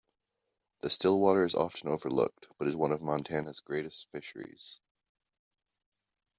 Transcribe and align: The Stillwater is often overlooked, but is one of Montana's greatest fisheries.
The 0.79 0.89
Stillwater 0.89 1.43
is 1.43 1.53
often 1.53 1.87
overlooked, 1.91 2.47
but 2.57 2.67
is 2.67 2.75
one 2.75 2.91
of 2.91 3.03
Montana's 3.03 3.59
greatest 3.59 4.09
fisheries. 4.09 4.81